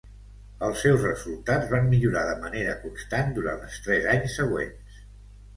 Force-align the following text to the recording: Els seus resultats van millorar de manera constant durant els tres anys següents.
Els 0.67 0.79
seus 0.85 1.03
resultats 1.07 1.69
van 1.75 1.85
millorar 1.91 2.23
de 2.29 2.33
manera 2.45 2.73
constant 2.87 3.31
durant 3.39 3.63
els 3.69 3.79
tres 3.89 4.09
anys 4.15 4.39
següents. 4.41 4.99